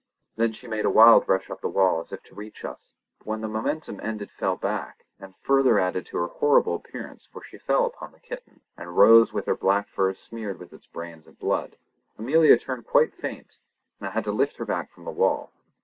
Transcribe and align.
Then 0.35 0.51
she 0.51 0.65
made 0.67 0.83
a 0.83 0.89
wild 0.89 1.29
rush 1.29 1.51
up 1.51 1.61
the 1.61 1.69
wall 1.69 1.99
as 1.99 2.11
if 2.11 2.23
to 2.23 2.33
reach 2.33 2.65
us, 2.65 2.95
but 3.19 3.27
when 3.27 3.41
the 3.41 3.47
momentum 3.47 3.99
ended 4.01 4.31
fell 4.31 4.55
back, 4.55 5.05
and 5.19 5.35
further 5.35 5.77
added 5.77 6.07
to 6.07 6.17
her 6.17 6.25
horrible 6.27 6.73
appearance 6.73 7.27
for 7.27 7.43
she 7.43 7.59
fell 7.59 7.93
on 8.01 8.11
the 8.11 8.19
kitten, 8.19 8.61
and 8.75 8.97
rose 8.97 9.31
with 9.31 9.45
her 9.45 9.55
black 9.55 9.87
fur 9.87 10.15
smeared 10.15 10.57
with 10.57 10.73
its 10.73 10.87
brains 10.87 11.27
and 11.27 11.37
blood. 11.37 11.75
Amelia 12.17 12.57
turned 12.57 12.87
quite 12.87 13.13
faint, 13.13 13.59
and 13.99 14.07
I 14.07 14.11
had 14.13 14.23
to 14.23 14.31
lift 14.31 14.55
her 14.57 14.65
back 14.65 14.89
from 14.89 15.05
the 15.05 15.11
wall. 15.11 15.51